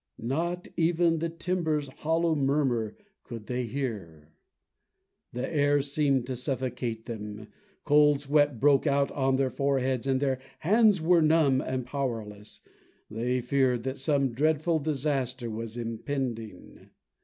Not 0.17 0.67
even 0.77 1.19
the 1.19 1.29
Tiber's 1.29 1.87
hollow 1.89 2.33
murmur 2.33 2.97
could 3.23 3.45
they 3.45 3.65
hear. 3.67 4.33
The 5.31 5.47
air 5.47 5.83
seemed 5.83 6.25
to 6.25 6.35
suffocate 6.35 7.05
them, 7.05 7.49
cold 7.85 8.21
sweat 8.21 8.59
broke 8.59 8.87
out 8.87 9.11
on 9.11 9.35
their 9.35 9.51
foreheads, 9.51 10.07
and 10.07 10.19
their 10.19 10.39
hands 10.61 11.03
were 11.03 11.21
numb 11.21 11.61
and 11.61 11.85
powerless. 11.85 12.61
They 13.11 13.41
feared 13.41 13.83
that 13.83 13.99
some 13.99 14.29
dreadful 14.31 14.79
disaster 14.79 15.51
was 15.51 15.77
impending. 15.77 16.89